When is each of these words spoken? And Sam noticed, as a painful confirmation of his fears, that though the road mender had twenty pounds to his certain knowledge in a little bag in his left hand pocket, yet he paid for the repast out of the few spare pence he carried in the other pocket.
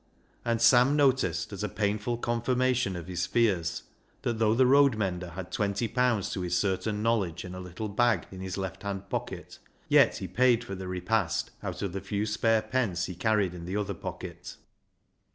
And 0.43 0.59
Sam 0.59 0.95
noticed, 0.95 1.53
as 1.53 1.63
a 1.63 1.69
painful 1.69 2.17
confirmation 2.17 2.95
of 2.95 3.05
his 3.05 3.27
fears, 3.27 3.83
that 4.23 4.39
though 4.39 4.55
the 4.55 4.65
road 4.65 4.95
mender 4.97 5.29
had 5.29 5.51
twenty 5.51 5.87
pounds 5.87 6.31
to 6.31 6.41
his 6.41 6.57
certain 6.57 7.03
knowledge 7.03 7.45
in 7.45 7.53
a 7.53 7.59
little 7.59 7.87
bag 7.87 8.25
in 8.31 8.39
his 8.41 8.57
left 8.57 8.81
hand 8.81 9.09
pocket, 9.09 9.59
yet 9.89 10.17
he 10.17 10.27
paid 10.27 10.63
for 10.63 10.73
the 10.73 10.87
repast 10.87 11.51
out 11.61 11.83
of 11.83 11.93
the 11.93 12.01
few 12.01 12.25
spare 12.25 12.63
pence 12.63 13.05
he 13.05 13.13
carried 13.13 13.53
in 13.53 13.65
the 13.65 13.77
other 13.77 13.93
pocket. 13.93 14.57